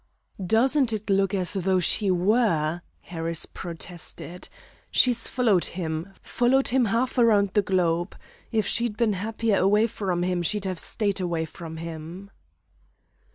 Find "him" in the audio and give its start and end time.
5.65-6.13, 6.69-6.85, 10.23-10.41, 11.77-12.31